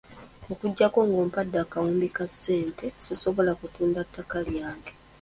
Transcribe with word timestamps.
Okuggyako 0.51 0.99
nga 1.07 1.17
ompadde 1.23 1.57
akawumbi 1.63 2.07
ka 2.17 2.25
ssente, 2.31 2.85
sisobola 3.05 3.51
kutunda 3.59 3.99
ttaka 4.07 4.37
lyange. 4.47 4.91